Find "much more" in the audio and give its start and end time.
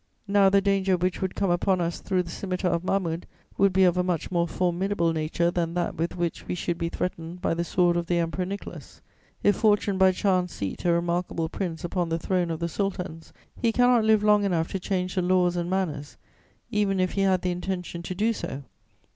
4.03-4.47